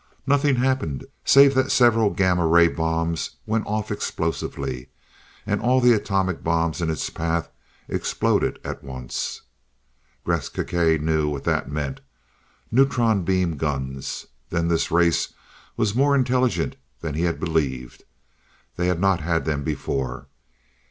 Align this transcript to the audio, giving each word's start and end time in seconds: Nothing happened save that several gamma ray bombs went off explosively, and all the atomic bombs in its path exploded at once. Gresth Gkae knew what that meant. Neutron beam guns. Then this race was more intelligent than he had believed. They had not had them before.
Nothing 0.25 0.55
happened 0.55 1.05
save 1.25 1.53
that 1.53 1.71
several 1.71 2.09
gamma 2.09 2.47
ray 2.47 2.67
bombs 2.67 3.35
went 3.45 3.67
off 3.67 3.91
explosively, 3.91 4.89
and 5.45 5.61
all 5.61 5.79
the 5.79 5.93
atomic 5.93 6.43
bombs 6.43 6.81
in 6.81 6.89
its 6.89 7.11
path 7.11 7.51
exploded 7.87 8.57
at 8.63 8.83
once. 8.83 9.43
Gresth 10.25 10.53
Gkae 10.53 10.99
knew 10.99 11.29
what 11.29 11.43
that 11.43 11.69
meant. 11.71 12.01
Neutron 12.71 13.21
beam 13.23 13.57
guns. 13.57 14.25
Then 14.49 14.69
this 14.69 14.89
race 14.89 15.33
was 15.77 15.93
more 15.93 16.15
intelligent 16.15 16.77
than 17.01 17.13
he 17.13 17.21
had 17.25 17.39
believed. 17.39 18.01
They 18.77 18.87
had 18.87 18.99
not 18.99 19.19
had 19.21 19.45
them 19.45 19.63
before. 19.63 20.25